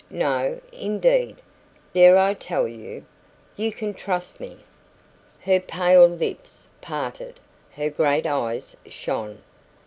[0.09, 1.37] "No, indeed."
[1.93, 3.05] "Dare I tell you?"
[3.55, 4.61] "You can trust me."
[5.41, 7.39] Her pale lips parted.
[7.75, 9.43] Her great eyes shone.